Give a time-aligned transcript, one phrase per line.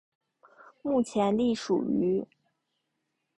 [0.81, 2.25] 目前隶属于。